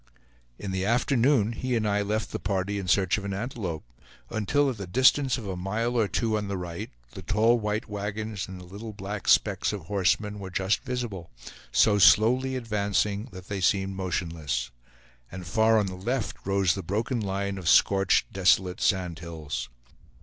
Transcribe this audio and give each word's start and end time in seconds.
In 0.57 0.71
the 0.71 0.83
afternoon 0.83 1.51
he 1.51 1.75
and 1.75 1.87
I 1.87 2.01
left 2.01 2.31
the 2.31 2.39
party 2.39 2.79
in 2.79 2.87
search 2.87 3.19
of 3.19 3.23
an 3.23 3.35
antelope; 3.35 3.83
until 4.31 4.67
at 4.71 4.77
the 4.77 4.87
distance 4.87 5.37
of 5.37 5.47
a 5.47 5.55
mile 5.55 5.95
or 5.95 6.07
two 6.07 6.35
on 6.37 6.47
the 6.47 6.57
right, 6.57 6.89
the 7.11 7.21
tall 7.21 7.59
white 7.59 7.87
wagons 7.87 8.47
and 8.47 8.59
the 8.59 8.65
little 8.65 8.93
black 8.93 9.27
specks 9.27 9.71
of 9.71 9.81
horsemen 9.81 10.39
were 10.39 10.49
just 10.49 10.81
visible, 10.83 11.29
so 11.71 11.99
slowly 11.99 12.55
advancing 12.55 13.25
that 13.31 13.47
they 13.47 13.61
seemed 13.61 13.95
motionless; 13.95 14.71
and 15.31 15.45
far 15.45 15.77
on 15.77 15.85
the 15.85 15.93
left 15.93 16.35
rose 16.47 16.73
the 16.73 16.81
broken 16.81 17.19
line 17.19 17.59
of 17.59 17.69
scorched, 17.69 18.33
desolate 18.33 18.81
sand 18.81 19.19
hills. 19.19 19.69